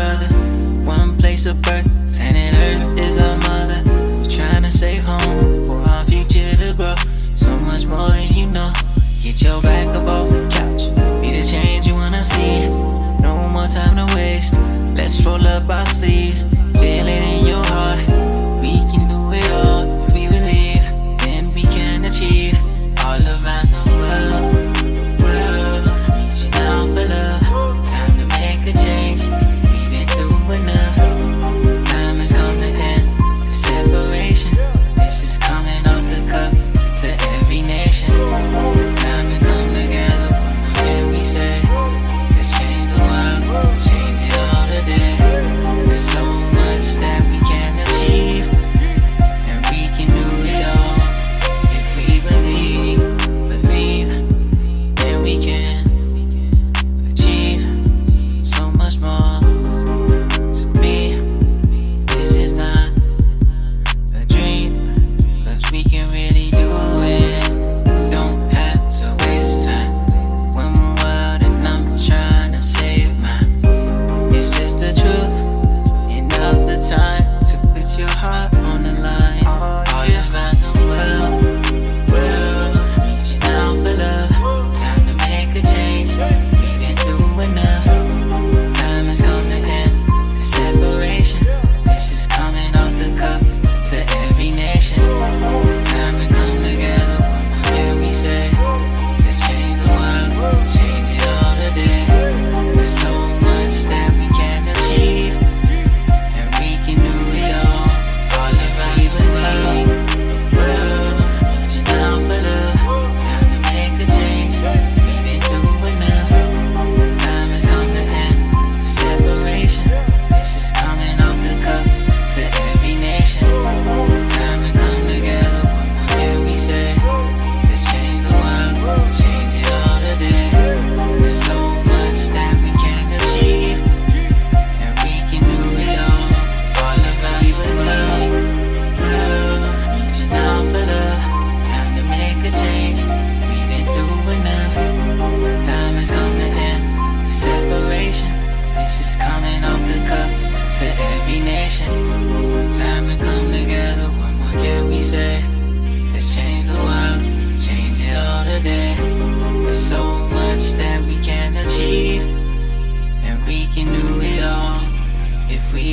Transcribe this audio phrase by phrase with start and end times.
[0.00, 0.28] brother.
[0.96, 3.80] One place of birth, planet Earth is our mother.
[4.18, 6.94] We're trying to save home for our future to grow.
[7.34, 8.72] So much more than you know.
[9.22, 10.84] Get your back up off the couch.
[11.20, 12.68] Be the change you wanna see.
[13.26, 14.54] No more time to waste.
[14.96, 16.19] Let's roll up our sleeves.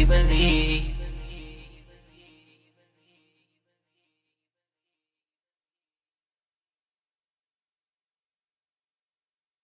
[0.08, 0.97] Believe.